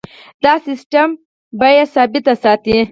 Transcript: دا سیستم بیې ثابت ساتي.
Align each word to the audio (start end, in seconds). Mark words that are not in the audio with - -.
دا 0.43 0.53
سیستم 0.67 1.09
بیې 1.59 1.83
ثابت 1.93 2.25
ساتي. 2.43 2.77